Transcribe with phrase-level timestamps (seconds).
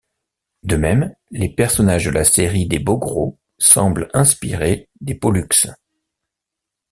[0.63, 5.67] De même, les personnages de la série des Bogros semblent inspirés des Polluks.